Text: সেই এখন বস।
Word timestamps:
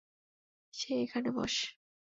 সেই 0.73 0.99
এখন 1.03 1.23
বস। 1.35 1.55